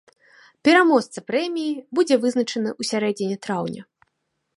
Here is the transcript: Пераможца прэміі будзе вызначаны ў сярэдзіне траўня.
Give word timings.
Пераможца 0.67 1.19
прэміі 1.29 1.75
будзе 1.99 2.15
вызначаны 2.23 2.69
ў 2.79 2.91
сярэдзіне 2.93 3.37
траўня. 3.49 3.83